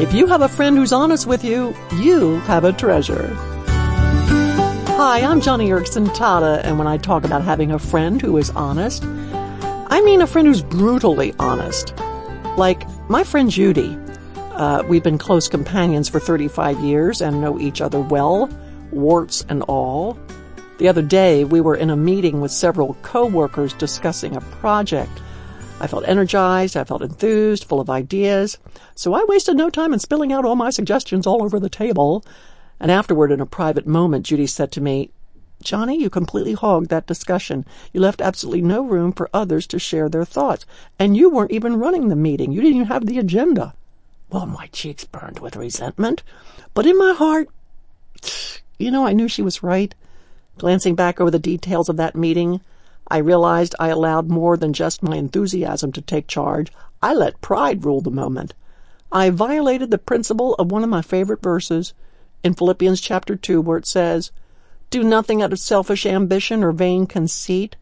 If 0.00 0.14
you 0.14 0.28
have 0.28 0.42
a 0.42 0.48
friend 0.48 0.76
who's 0.76 0.92
honest 0.92 1.26
with 1.26 1.42
you, 1.42 1.74
you 1.96 2.36
have 2.42 2.62
a 2.62 2.72
treasure. 2.72 3.34
Hi, 4.94 5.22
I'm 5.22 5.40
Joni 5.40 5.66
Eareckson 5.66 6.06
Tada, 6.10 6.60
and 6.62 6.78
when 6.78 6.86
I 6.86 6.98
talk 6.98 7.24
about 7.24 7.42
having 7.42 7.72
a 7.72 7.80
friend 7.80 8.22
who 8.22 8.36
is 8.36 8.50
honest, 8.50 9.02
I 9.04 10.00
mean 10.04 10.22
a 10.22 10.28
friend 10.28 10.46
who's 10.46 10.62
brutally 10.62 11.34
honest. 11.40 11.98
Like 12.56 12.86
my 13.10 13.24
friend 13.24 13.50
Judy. 13.50 13.98
Uh, 14.52 14.84
we've 14.88 15.02
been 15.02 15.18
close 15.18 15.48
companions 15.48 16.08
for 16.08 16.20
35 16.20 16.78
years 16.78 17.20
and 17.20 17.40
know 17.40 17.58
each 17.58 17.80
other 17.80 17.98
well, 17.98 18.48
warts 18.92 19.44
and 19.48 19.64
all. 19.64 20.16
The 20.78 20.86
other 20.86 21.02
day, 21.02 21.42
we 21.42 21.60
were 21.60 21.74
in 21.74 21.90
a 21.90 21.96
meeting 21.96 22.40
with 22.40 22.52
several 22.52 22.94
coworkers 23.02 23.72
discussing 23.72 24.36
a 24.36 24.40
project. 24.40 25.10
I 25.80 25.86
felt 25.86 26.08
energized, 26.08 26.76
I 26.76 26.84
felt 26.84 27.02
enthused, 27.02 27.64
full 27.64 27.80
of 27.80 27.88
ideas, 27.88 28.58
so 28.96 29.14
I 29.14 29.24
wasted 29.28 29.56
no 29.56 29.70
time 29.70 29.92
in 29.92 30.00
spilling 30.00 30.32
out 30.32 30.44
all 30.44 30.56
my 30.56 30.70
suggestions 30.70 31.26
all 31.26 31.42
over 31.42 31.60
the 31.60 31.70
table. 31.70 32.24
And 32.80 32.90
afterward, 32.90 33.30
in 33.30 33.40
a 33.40 33.46
private 33.46 33.86
moment, 33.86 34.26
Judy 34.26 34.46
said 34.46 34.72
to 34.72 34.80
me, 34.80 35.10
Joni, 35.62 35.98
you 35.98 36.10
completely 36.10 36.54
hogged 36.54 36.88
that 36.90 37.06
discussion. 37.06 37.64
You 37.92 38.00
left 38.00 38.20
absolutely 38.20 38.62
no 38.62 38.82
room 38.82 39.12
for 39.12 39.30
others 39.32 39.66
to 39.68 39.78
share 39.78 40.08
their 40.08 40.24
thoughts. 40.24 40.64
And 40.98 41.16
you 41.16 41.30
weren't 41.30 41.50
even 41.50 41.78
running 41.78 42.08
the 42.08 42.16
meeting. 42.16 42.52
You 42.52 42.60
didn't 42.60 42.76
even 42.76 42.88
have 42.88 43.06
the 43.06 43.18
agenda. 43.18 43.74
Well, 44.30 44.46
my 44.46 44.66
cheeks 44.68 45.04
burned 45.04 45.40
with 45.40 45.56
resentment. 45.56 46.22
But 46.74 46.86
in 46.86 46.96
my 46.98 47.12
heart, 47.12 47.48
you 48.78 48.90
know, 48.90 49.06
I 49.06 49.12
knew 49.12 49.26
she 49.26 49.42
was 49.42 49.62
right. 49.62 49.94
Glancing 50.58 50.94
back 50.94 51.20
over 51.20 51.30
the 51.30 51.38
details 51.38 51.88
of 51.88 51.96
that 51.96 52.14
meeting, 52.14 52.60
I 53.08 53.18
realized 53.18 53.74
I 53.78 53.88
allowed 53.88 54.28
more 54.28 54.56
than 54.56 54.72
just 54.72 55.02
my 55.02 55.16
enthusiasm 55.16 55.92
to 55.92 56.00
take 56.00 56.28
charge. 56.28 56.72
I 57.02 57.14
let 57.14 57.40
pride 57.40 57.84
rule 57.84 58.00
the 58.00 58.10
moment. 58.10 58.54
I 59.10 59.30
violated 59.30 59.90
the 59.90 59.98
principle 59.98 60.54
of 60.54 60.70
one 60.70 60.84
of 60.84 60.90
my 60.90 61.02
favorite 61.02 61.42
verses 61.42 61.94
in 62.44 62.54
Philippians 62.54 63.00
chapter 63.00 63.34
2 63.34 63.60
where 63.60 63.78
it 63.78 63.86
says, 63.86 64.30
do 64.90 65.04
nothing 65.04 65.42
out 65.42 65.52
of 65.52 65.58
selfish 65.58 66.06
ambition 66.06 66.64
or 66.64 66.72
vain 66.72 67.06
conceit, 67.06 67.76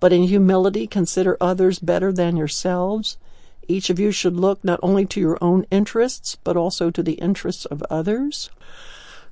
but 0.00 0.12
in 0.12 0.22
humility 0.22 0.86
consider 0.86 1.36
others 1.40 1.78
better 1.78 2.12
than 2.12 2.36
yourselves. 2.36 3.18
Each 3.68 3.90
of 3.90 3.98
you 3.98 4.10
should 4.10 4.36
look 4.36 4.64
not 4.64 4.80
only 4.82 5.04
to 5.06 5.20
your 5.20 5.38
own 5.42 5.66
interests, 5.70 6.36
but 6.44 6.56
also 6.56 6.90
to 6.90 7.02
the 7.02 7.14
interests 7.14 7.66
of 7.66 7.82
others. 7.90 8.48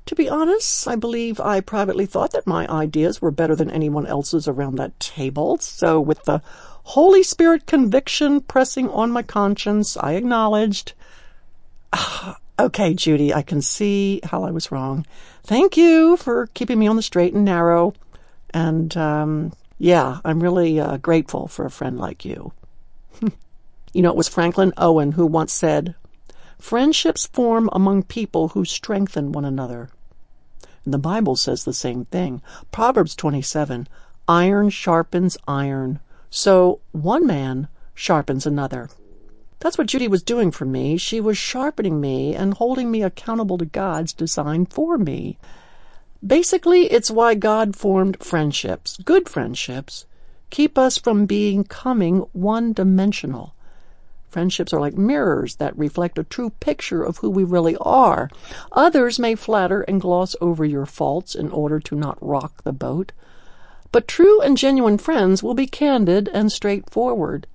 To 0.06 0.14
be 0.14 0.28
honest, 0.28 0.86
I 0.86 0.97
believe 0.97 1.41
I 1.41 1.60
privately 1.60 2.06
thought 2.06 2.33
that 2.33 2.47
my 2.47 2.66
ideas 2.69 3.22
were 3.22 3.30
better 3.30 3.56
than 3.56 3.70
anyone 3.70 4.06
else's 4.06 4.47
around 4.47 4.77
that 4.77 4.98
table. 5.00 5.58
So 5.58 6.00
with 6.00 6.24
the 6.24 6.42
Holy 6.83 7.22
Spirit 7.22 7.66
conviction 7.66 8.42
pressing 8.42 8.91
on 8.91 9.10
my 9.10 9.22
conscience, 9.22 9.97
I 9.97 10.12
acknowledged, 10.12 10.92
okay, 12.58 12.92
Judy, 12.92 13.32
I 13.32 13.42
can 13.42 13.62
see 13.62 14.20
how 14.25 14.44
I 14.44 14.50
was 14.50 14.70
wrong 14.70 15.06
thank 15.44 15.77
you 15.77 16.16
for 16.16 16.48
keeping 16.48 16.78
me 16.78 16.86
on 16.88 16.97
the 16.97 17.02
straight 17.02 17.34
and 17.34 17.44
narrow. 17.44 17.94
And 18.52 18.97
um, 18.97 19.52
yeah, 19.78 20.19
I'm 20.25 20.41
really 20.41 20.80
uh, 20.80 20.97
grateful 20.97 21.47
for 21.47 21.64
a 21.64 21.70
friend 21.70 21.98
like 21.98 22.25
you. 22.25 22.52
you 23.92 24.02
know, 24.02 24.10
it 24.10 24.16
was 24.16 24.28
Franklin 24.28 24.72
Owen 24.77 25.12
who 25.12 25.27
once 25.27 25.52
said, 25.52 25.94
Friendships 26.58 27.27
form 27.27 27.69
among 27.72 28.05
people 28.05 28.48
who 28.48 28.64
strengthen 28.64 29.32
one 29.32 29.44
another. 29.44 29.91
The 30.87 30.99
Bible 30.99 31.37
says 31.37 31.65
the 31.65 31.73
same 31.73 32.05
thing. 32.07 32.43
Proverbs 32.71 33.15
27, 33.15 33.89
iron 34.29 34.71
sharpens 34.71 35.37
iron. 35.49 36.01
So 36.31 36.81
one 36.93 37.27
man 37.27 37.69
sharpens 37.95 38.45
another. 38.47 38.91
That's 39.61 39.79
what 39.79 39.87
Judy 39.87 40.09
was 40.09 40.23
doing 40.23 40.51
for 40.51 40.67
me. 40.67 40.99
She 40.99 41.21
was 41.21 41.39
sharpening 41.39 42.01
me 42.01 42.35
and 42.35 42.53
holding 42.53 42.91
me 42.91 43.03
accountable 43.03 43.57
to 43.57 43.65
God's 43.65 44.12
design 44.12 44.67
for 44.67 44.99
me. 44.99 45.39
Basically, 46.27 46.91
it's 46.91 47.11
why 47.11 47.35
God 47.35 47.77
formed 47.77 48.23
friendships, 48.23 48.99
good 49.05 49.29
friendships, 49.29 50.05
keep 50.50 50.77
us 50.77 50.99
from 50.99 51.25
becoming 51.25 52.19
one 52.33 52.73
dimensional. 52.75 53.55
Friendships 54.34 54.72
are 54.72 54.81
like 54.81 54.99
mirrors 54.99 55.55
that 55.59 55.78
reflect 55.78 56.19
a 56.19 56.25
true 56.25 56.50
picture 56.59 57.05
of 57.05 57.19
who 57.19 57.31
we 57.31 57.45
really 57.45 57.77
are. 57.81 58.28
Others 58.72 59.21
may 59.21 59.37
flatter 59.37 59.83
and 59.83 60.00
gloss 60.00 60.34
over 60.41 60.65
your 60.65 60.87
faults 60.87 61.37
in 61.37 61.53
order 61.53 61.78
to 61.78 61.95
not 61.95 62.19
rock 62.21 62.65
the 62.65 62.73
boat. 62.73 63.12
But 63.93 64.09
true 64.09 64.41
and 64.41 64.59
genuine 64.59 64.99
friends 64.99 65.44
will 65.44 65.55
be 65.55 65.69
candid 65.69 66.28
and 66.34 66.50
straightforward. 66.50 67.47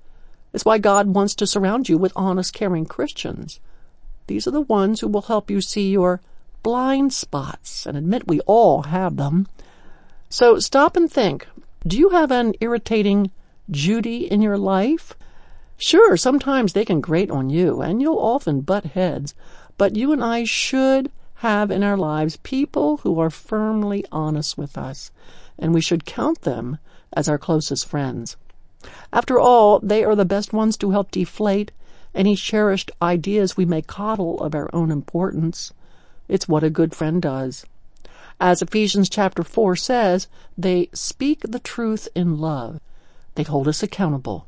It's 0.54 0.64
why 0.64 0.78
God 0.78 1.08
wants 1.08 1.36
to 1.36 1.48
surround 1.48 1.90
you 1.90 1.98
with 1.98 2.14
honest, 2.16 2.54
caring 2.54 2.86
Christians. 2.86 3.60
These 4.28 4.48
are 4.48 4.52
the 4.52 4.62
ones 4.62 5.02
who 5.02 5.10
will 5.10 5.24
help 5.24 5.52
you 5.52 5.60
see 5.60 5.92
your 5.92 6.22
blind 6.64 7.12
spots 7.12 7.86
and 7.86 7.98
admit 7.98 8.30
we 8.30 8.40
all 8.48 8.84
have 8.84 9.18
them. 9.18 9.50
So 10.30 10.60
stop 10.60 10.96
and 10.96 11.12
think. 11.12 11.46
Do 11.86 11.98
you 11.98 12.12
have 12.12 12.32
an 12.32 12.54
irritating 12.62 13.32
Judy 13.70 14.32
in 14.32 14.42
your 14.42 14.58
life? 14.58 15.14
Sure, 15.82 16.18
sometimes 16.18 16.74
they 16.74 16.84
can 16.84 17.00
grate 17.00 17.32
on 17.32 17.50
you 17.50 17.82
and 17.82 18.02
you'll 18.02 18.20
often 18.20 18.60
butt 18.60 18.88
heads, 18.88 19.34
but 19.78 19.96
you 19.96 20.12
and 20.12 20.22
I 20.22 20.44
should 20.44 21.10
have 21.36 21.72
in 21.72 21.84
our 21.84 21.96
lives 21.96 22.36
people 22.44 22.98
who 22.98 23.18
are 23.18 23.30
firmly 23.30 24.04
honest 24.12 24.58
with 24.58 24.78
us, 24.78 25.10
and 25.58 25.74
we 25.74 25.80
should 25.80 26.04
count 26.04 26.42
them 26.42 26.80
as 27.14 27.30
our 27.30 27.38
closest 27.38 27.88
friends. 27.88 28.36
After 29.14 29.40
all, 29.40 29.80
they 29.80 30.04
are 30.04 30.16
the 30.16 30.26
best 30.26 30.52
ones 30.52 30.76
to 30.78 30.92
help 30.92 31.12
deflate 31.12 31.72
any 32.14 32.36
cherished 32.36 32.92
ideas 33.02 33.56
we 33.56 33.64
may 33.64 33.82
coddle 33.82 34.38
of 34.42 34.54
our 34.54 34.70
own 34.74 34.92
importance. 34.92 35.72
It's 36.28 36.50
what 36.50 36.62
a 36.62 36.70
good 36.70 36.94
friend 36.94 37.22
does. 37.22 37.66
As 38.38 38.62
Ephesians 38.62 39.10
chapter 39.10 39.46
4 39.46 39.78
says, 39.78 40.28
they 40.58 40.90
speak 40.92 41.40
the 41.44 41.60
truth 41.60 42.10
in 42.14 42.38
love. 42.38 42.82
They 43.36 43.44
hold 43.44 43.70
us 43.70 43.82
accountable. 43.82 44.46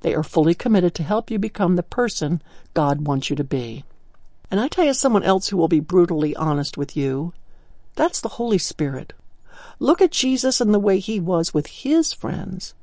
They 0.00 0.14
are 0.14 0.22
fully 0.22 0.54
committed 0.54 0.94
to 0.96 1.02
help 1.02 1.30
you 1.30 1.38
become 1.38 1.76
the 1.76 1.82
person 1.82 2.42
God 2.74 3.06
wants 3.06 3.30
you 3.30 3.36
to 3.36 3.44
be. 3.44 3.84
And 4.50 4.60
I 4.60 4.68
tell 4.68 4.84
you 4.84 4.94
someone 4.94 5.24
else 5.24 5.48
who 5.48 5.56
will 5.56 5.68
be 5.68 5.80
brutally 5.80 6.36
honest 6.36 6.76
with 6.76 6.96
you. 6.96 7.32
That's 7.94 8.20
the 8.20 8.30
Holy 8.30 8.58
Spirit. 8.58 9.12
Look 9.78 10.00
at 10.00 10.12
Jesus 10.12 10.60
and 10.60 10.72
the 10.72 10.78
way 10.78 10.98
he 10.98 11.18
was 11.18 11.52
with 11.52 11.66
his 11.66 12.12
friends. 12.12 12.74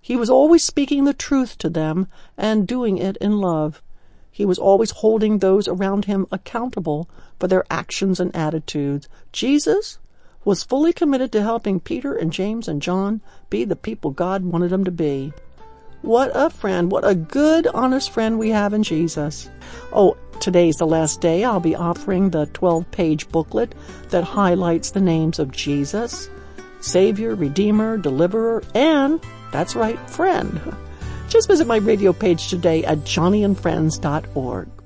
He 0.00 0.16
was 0.16 0.28
always 0.28 0.64
speaking 0.64 1.04
the 1.04 1.14
truth 1.14 1.56
to 1.58 1.70
them 1.70 2.08
and 2.36 2.66
doing 2.66 2.98
it 2.98 3.16
in 3.18 3.38
love. 3.38 3.82
He 4.30 4.44
was 4.44 4.58
always 4.58 4.90
holding 4.90 5.38
those 5.38 5.68
around 5.68 6.06
him 6.06 6.26
accountable 6.32 7.08
for 7.38 7.46
their 7.46 7.64
actions 7.70 8.18
and 8.20 8.34
attitudes. 8.34 9.08
Jesus 9.32 9.98
was 10.44 10.62
fully 10.62 10.92
committed 10.92 11.32
to 11.32 11.42
helping 11.42 11.80
Peter 11.80 12.14
and 12.14 12.32
James 12.32 12.68
and 12.68 12.82
John 12.82 13.20
be 13.48 13.64
the 13.64 13.76
people 13.76 14.10
God 14.10 14.44
wanted 14.44 14.70
them 14.70 14.84
to 14.84 14.90
be. 14.90 15.32
What 16.04 16.32
a 16.34 16.50
friend. 16.50 16.92
What 16.92 17.08
a 17.08 17.14
good, 17.14 17.66
honest 17.68 18.10
friend 18.10 18.38
we 18.38 18.50
have 18.50 18.74
in 18.74 18.82
Jesus. 18.82 19.48
Oh, 19.90 20.18
today's 20.38 20.76
the 20.76 20.86
last 20.86 21.22
day. 21.22 21.44
I'll 21.44 21.60
be 21.60 21.74
offering 21.74 22.28
the 22.28 22.44
12 22.52 22.90
page 22.90 23.26
booklet 23.30 23.74
that 24.10 24.22
highlights 24.22 24.90
the 24.90 25.00
names 25.00 25.38
of 25.38 25.50
Jesus, 25.50 26.28
Savior, 26.82 27.34
Redeemer, 27.34 27.96
Deliverer, 27.96 28.62
and 28.74 29.18
that's 29.50 29.74
right, 29.74 29.98
friend. 30.10 30.60
Just 31.30 31.48
visit 31.48 31.66
my 31.66 31.76
radio 31.78 32.12
page 32.12 32.50
today 32.50 32.84
at 32.84 32.98
joniandfriends.org. 32.98 34.83